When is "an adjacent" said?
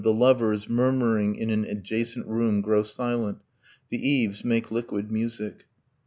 1.51-2.25